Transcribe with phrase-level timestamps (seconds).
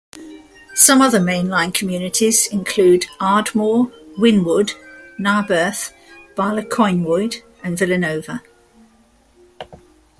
[0.73, 4.71] Some other Main Line communities include Ardmore, Wynnewood,
[5.19, 5.93] Narberth,
[6.35, 8.41] Bala Cynwyd and Villanova.